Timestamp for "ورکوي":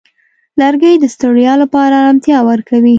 2.49-2.89